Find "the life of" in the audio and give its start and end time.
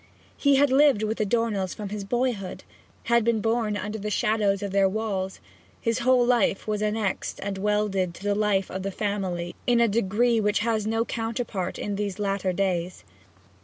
8.23-8.81